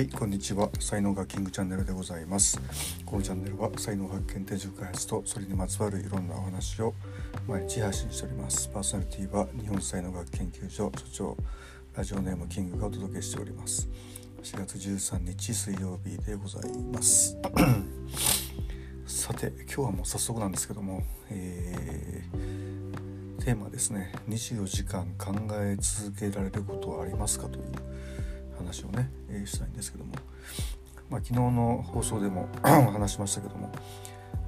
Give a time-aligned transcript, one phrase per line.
[0.00, 0.70] はいこんにちは。
[0.80, 2.58] 才能がキングチャンネルでございます。
[3.04, 6.94] このチャンネルは才能発見定住開発とそれにまつわるいろんなお話を
[7.46, 8.66] 毎日配信しております。
[8.68, 11.36] パーソナリティは日本才能学研究所所長
[11.94, 13.90] ラジオネームキングがお届けしております。
[14.42, 17.36] 4月13日水曜日でございます。
[19.04, 24.14] さて今日はもう早速なんですけども、えー、テーマですね。
[24.30, 27.89] 24時間考え続けられることはありますかという
[28.60, 30.12] 話をね、えー、したいんですけども、
[31.08, 33.72] まあ、昨日の放送でも 話しましたけども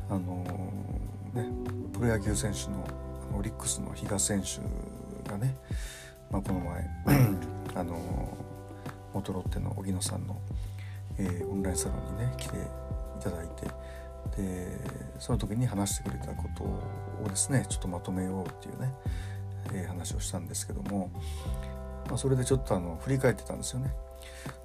[0.09, 1.49] あのー、ね
[1.93, 2.85] プロ野球選手の
[3.37, 4.61] オリックスの比嘉選手
[5.31, 5.57] がね、
[6.31, 6.89] まあ、この前
[7.75, 7.99] あのー、
[9.15, 10.39] 元ロッテの荻野さんの、
[11.19, 13.67] えー、オンラインサロンにね来ていただいて
[14.37, 14.79] で
[15.19, 18.95] その時に話してくれたことをですねちょっとまとめようっていうね、
[19.73, 21.11] えー、話をしたんですけども、
[22.13, 23.91] まあ、それでちょっとあの振り返ってたんですよね。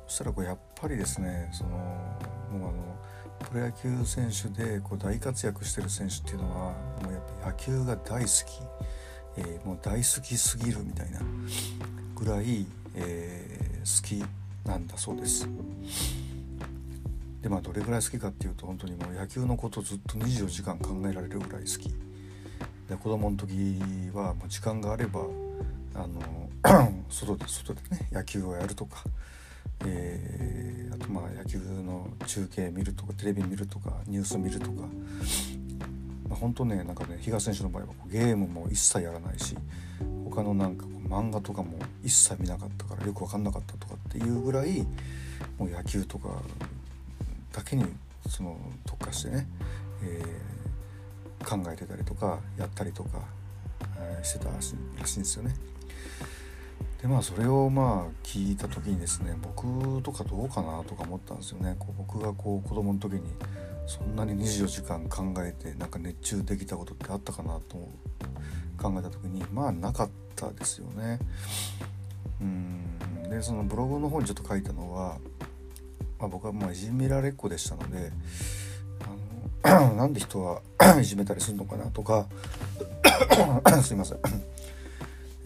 [0.06, 2.74] そしたらこうやっぱりですねそのもうあの
[3.40, 8.62] プロ野球選手でこう大活躍してる選手っていうのはもうやっぱ野球が大好き、
[9.38, 11.22] えー、もう大好きすぎるみたいな
[12.16, 15.48] ぐらい、えー、好きなんだそうです。
[17.42, 21.96] でまあどれぐらい好きかっていうと本当にもう野球のことずっと24時間考えられるぐらい好き
[22.90, 23.80] で子供の時
[24.14, 25.22] はもう時間があれば
[25.96, 26.50] あの
[27.10, 29.04] 外で外でね野球をやるとか、
[29.86, 34.82] えー、あとまあ野球の中継見るとかテレビ見るとかニュース見るとか、
[36.30, 39.56] まあ、本当ねなんかね比嘉選手の場合はゲームも一切やらないし
[40.30, 44.82] 他のなんかこう漫画とかも一切見なかったからよく分かんなかったとかっていうぐらい
[45.58, 46.30] もう野球とか
[47.52, 47.86] だけに
[48.28, 49.48] その特化してね、
[50.04, 53.22] えー、考えてたりとかやったりとか、
[53.98, 55.56] えー、してたらしいんですよね。
[57.02, 61.76] でまあそれをまあ聞いた時にですね僕とかどうかなとか思ったんですよね。
[61.78, 63.22] こう僕がこう子供の時に
[63.86, 67.78] そんなに24時間考えてなんか熱中できたことってあったかなと
[68.78, 71.20] 考えた時にまあなかったですよね。
[72.42, 73.30] うん。
[73.30, 75.20] でそのブログの方にちょっと書いたのは、
[76.20, 78.12] まあ、僕はまあいじめられっ子でしたので
[79.64, 80.62] あの なんで人は
[81.00, 82.28] いじめたりするのかなとか
[83.84, 84.20] すいません。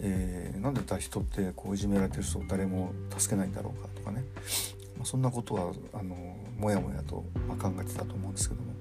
[0.04, 4.24] えー、なんで人ってこういじめられてる人を誰も助けないんだろうかとかね、
[4.96, 6.16] まあ、そんなことはあの
[6.58, 8.72] もやもやと、ま考えてたと思うんですけども、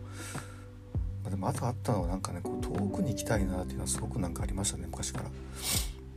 [1.24, 5.26] まあ、でもあとあったのはなんかねこう遠くに行きたいなっていうのはすごくなんかありましたね昔から。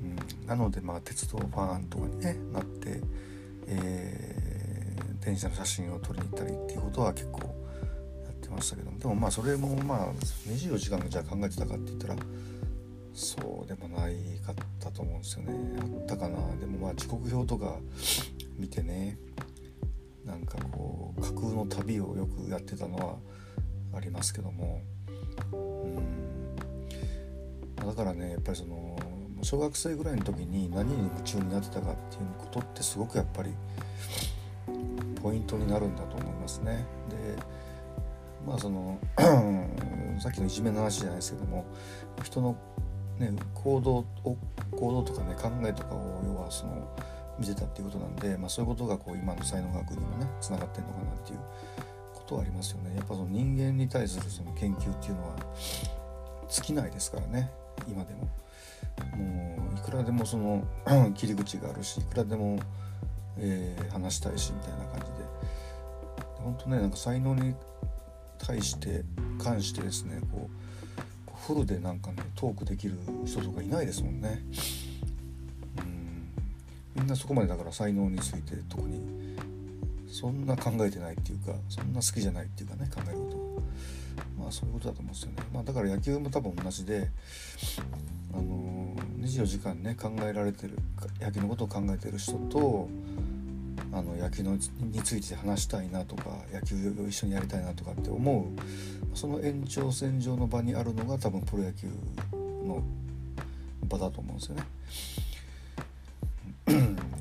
[0.03, 0.07] う
[0.45, 3.01] ん、なのでまあ鉄道ファンとかに、ね、なって、
[3.67, 8.99] えー、電車の写真を撮りに行ったりっていうことは結構やってましたけども。
[8.99, 10.13] でもまあそれもまあ
[10.49, 12.17] 24時間じゃあ考えてたかって言ったら
[13.15, 15.55] そうでもないかったと思うんですよね。
[15.81, 16.37] あったかな。
[16.57, 17.79] でもまあ時刻表とか
[18.59, 19.17] 見てね。
[20.25, 23.17] なんかこう架空の旅をよくやってたのは
[23.95, 24.83] ありますけども。
[25.53, 26.57] うん。
[27.87, 28.99] だからねやっぱりその
[29.43, 33.51] 小学生ぐらいの時に何に夢中になってたかっていうことってすごくやっぱり
[35.23, 36.85] ポイントになるんだと思いますね。
[37.11, 37.17] で
[38.47, 38.99] まあその
[40.19, 41.65] さっきのいじめの話じゃないですけども
[42.23, 42.57] 人の
[43.19, 44.05] ね、行動を
[44.73, 46.89] 行動とかね考えとかを要はその
[47.39, 51.39] 見てたっていうことなんで、まあ、そういうことがこう今の才能学にもねつながってんのかなっていう
[52.15, 52.95] ことはありますよね。
[52.97, 55.37] やっぱその人間に対するその研究っていうのは
[56.49, 57.51] 尽きないですからね
[57.89, 58.29] 今でも。
[59.17, 60.65] もういくらでもその
[61.15, 62.59] 切り口があるしいくらでも、
[63.39, 65.13] えー、話したいしみたいな感じで
[66.37, 67.55] 本当ねなんか才能に
[68.39, 69.05] 対して
[69.43, 70.84] 関してですねこう
[71.47, 72.95] フルでなんかねトークできる
[73.27, 74.43] 人とかいないですもんね。
[75.79, 76.33] うん。
[76.97, 79.37] みんなそこまでだから才能について特に
[80.09, 83.45] そんな考えてないっていうかそんな好きじゃないっていうかね考えること。
[84.39, 85.37] まあそういうことだと思うんですよね。
[85.53, 87.11] まあだから野球も多分同じで
[88.33, 90.79] あの24時間ね考えられてる
[91.21, 92.89] 野球のことを考えてる人と
[93.95, 98.47] あの野球のについて話したいなとか野球を一緒にやりたいなとかって思
[99.13, 101.87] うその延長線上の場にあるのが多分プロ野球
[102.33, 102.83] の
[103.87, 104.65] 場だと思うんですよね。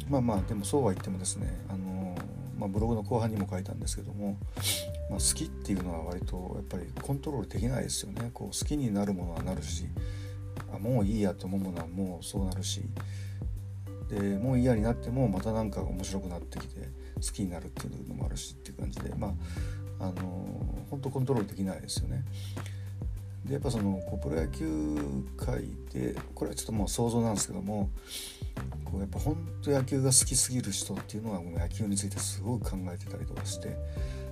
[0.09, 2.15] まあまあでもそうは言ってもですねあの、
[2.57, 4.37] まあ、ブログの後半にも書いたんですけども、
[5.09, 8.31] まあ、好きっていうのは割とやっぱりコントロールできないですよね。
[8.33, 9.85] こう好きになるものはなるし
[10.73, 12.81] あもういいやと思うものはもうそうなるし
[14.13, 16.81] でもう嫌になってもまた何か面白くなってきて
[17.15, 19.33] 好きになるっていうのもあるしっていう感じでま
[19.99, 22.23] ああの本当コントロールできないですよね。
[23.45, 24.65] でやっぱそのこうプロ野球
[25.35, 25.63] 界
[25.93, 27.89] でこれはちょっともう想像なんですけども
[28.85, 33.75] こうやっぱ本当野球が好きすぎる人っていうのはもう野球についてすごく考えてたりとかして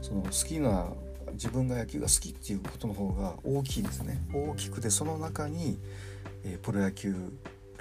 [0.02, 0.88] その好きな
[1.34, 5.78] 自分が野球が好きっていうことの方が大きいですね大きくてその中に、
[6.44, 7.16] えー、プロ野球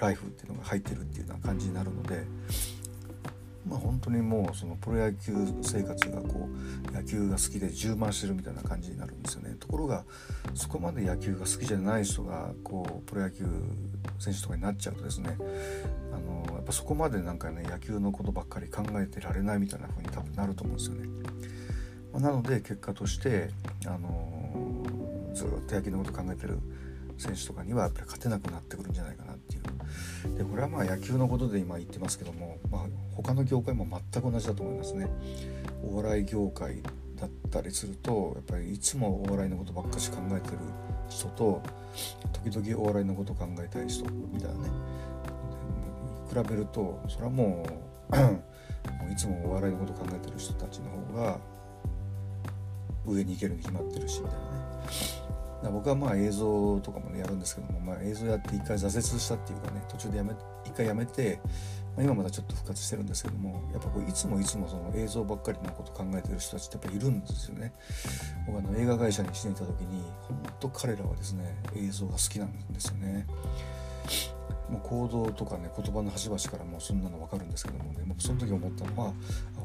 [0.01, 2.25] ライフっていうのが入ってるっていうような感じになるので
[3.67, 6.49] まあ本当にもうそのプロ野球生活がこ
[6.89, 10.03] う野球が好きで充満してるみたいな感じになるんですよねところが
[10.55, 13.45] そこまで野球が好きじゃない人がこうプロ野球
[14.19, 15.37] 選手とかになっちゃうとですね
[16.11, 21.07] あのやっぱそこまでなんかね野球のことばっかり考えてられないみたいな風に多分なると思うんですよね。
[22.13, 23.49] まあ、なので結果として
[23.85, 24.83] あの
[25.33, 26.59] ずっと野球のこと考えてる
[27.21, 30.37] 選手とかにはやっぱり勝てなくなってくるんじゃないかなっていう。
[30.37, 32.81] でこれはまあ野球のことで今言ってますけども、まあ、
[33.15, 35.07] 他の業界も全く同じだと思いますね。
[35.83, 36.81] お笑い業界
[37.15, 40.57] だったりするとやっぱりいつもお笑いのことばっかし考えてる
[41.09, 41.61] 人と
[42.43, 44.69] 時々お笑いのこと考えたい人みたいなね。
[46.29, 47.65] 比べるとそれは も
[49.07, 51.37] ういつもお笑いのこと考えてる人たちの方が
[53.05, 54.50] 上に行けるに決まってるしみたいな。
[55.69, 60.33] 僕はまあ映像とかもねやるんですけども、まあ、映像やって一回挫折したっていうかね途中でやめ
[60.65, 61.39] 一回やめて、
[61.95, 67.73] まあ、今まだちょっと復活してるんですけどもやっぱこういつもいつもその映像ばっかりのこと考えてる人たちってやっぱいるんですよね。
[68.47, 73.27] 僕あの映画会社にしていた時に本当彼らはですね映像が好きなんですよね。
[74.71, 79.13] もう行動とかね言葉の端々からもうそんなの分かるんですけどもね僕その時思ったのは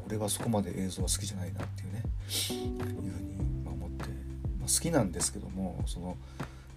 [0.04, 2.02] 俺はそこまで映像は好きじゃないなっていうね
[2.50, 3.55] いうふうに
[4.66, 6.16] 好きなんですけどもその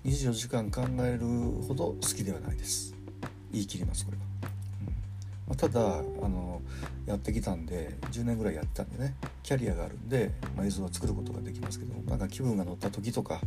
[0.05, 1.25] 24時間考える
[1.67, 2.95] ほど好きではないです。
[3.51, 4.23] 言い切りますこれは、
[4.81, 4.87] うん。
[5.47, 6.61] まあ、ただあの
[7.05, 13.41] やってきたんで10年ぐらいやってたんでねキャリアがあるんで、まあ、映像は作ることができますけどなんか気分が乗った時とか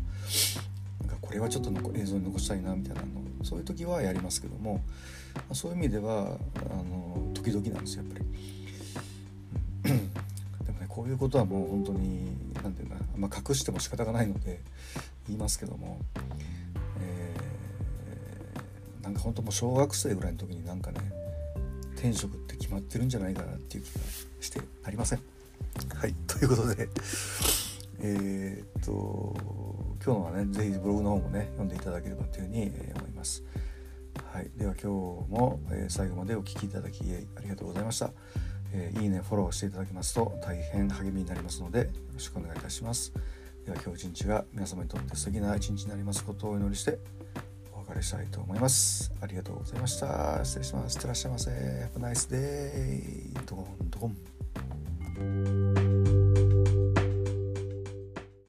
[1.01, 3.09] なんかこれはちょっと映像に残したいなみたいなの
[3.45, 4.75] そういう時はやりますけども、
[5.35, 6.37] まあ、そういう意味では
[6.71, 8.25] あの時々なんですよやっぱり。
[10.89, 14.61] こういうことはもう本当に何て言うんだ、まあ、隠しても仕方がないので
[15.27, 15.99] 言いますけども、
[17.01, 21.01] えー、なんか本当もう小学生ぐらいの時になんかね
[21.97, 24.01] 転職って決まってるんじゃないかなっていう気が
[24.41, 25.21] してありません。
[25.95, 26.89] はいということで
[28.01, 29.35] え、っと
[30.05, 33.45] 今日のはね是非ブログの方もね読んでいただければというふうに思います。
[34.33, 37.03] はい、では今日も、最後までお聴きいただき
[37.37, 38.11] ありがとうございました。
[38.73, 43.13] え、いいねフォローしていただけますと大変励みになりますのでよろしくお願いいたします。
[43.65, 46.99] では今日一日が皆様にとって素敵な一日になりますことをお祈りして
[47.73, 49.13] お別れしたいと思います。
[49.21, 50.45] ありがとうございました。
[50.45, 50.97] 失礼します。
[50.97, 51.51] いってらっしゃいませ。
[51.51, 54.07] Have a nice day ドンド
[55.89, 55.92] ン。